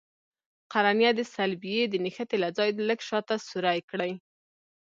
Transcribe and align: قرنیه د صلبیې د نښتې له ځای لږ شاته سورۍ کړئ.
قرنیه 0.73 1.11
د 1.15 1.21
صلبیې 1.35 1.83
د 1.89 1.93
نښتې 2.05 2.37
له 2.43 2.49
ځای 2.57 2.69
لږ 2.89 2.99
شاته 3.09 3.35
سورۍ 3.47 3.79
کړئ. 3.89 4.11